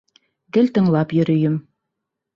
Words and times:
Гел 0.57 0.71
тыңлап 0.77 1.15
йөрөйөм. 1.19 1.63